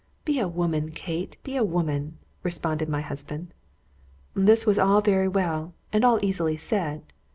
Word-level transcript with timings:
"Be 0.25 0.39
a 0.39 0.47
woman, 0.47 0.89
Kate! 0.89 1.37
be 1.43 1.55
a 1.55 1.63
woman," 1.63 2.17
responded 2.41 2.89
my 2.89 3.01
husband. 3.01 3.53
This 4.33 4.65
was 4.65 4.79
all 4.79 4.99
very 5.01 5.27
well, 5.27 5.75
and 5.93 6.03
all 6.03 6.17
easily 6.23 6.57
said. 6.57 7.03